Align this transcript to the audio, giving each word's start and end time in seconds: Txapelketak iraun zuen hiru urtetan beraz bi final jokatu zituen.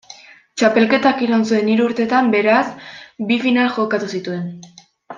Txapelketak 0.61 1.21
iraun 1.25 1.45
zuen 1.51 1.69
hiru 1.75 1.85
urtetan 1.91 2.33
beraz 2.39 2.65
bi 3.33 3.41
final 3.47 3.71
jokatu 3.79 4.11
zituen. 4.19 4.53